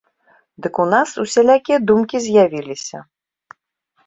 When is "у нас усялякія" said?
0.83-1.77